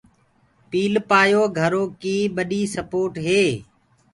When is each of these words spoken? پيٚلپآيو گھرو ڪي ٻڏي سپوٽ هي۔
پيٚلپآيو 0.69 1.43
گھرو 1.59 1.83
ڪي 2.01 2.15
ٻڏي 2.35 2.61
سپوٽ 2.73 3.11
هي۔ 3.25 3.43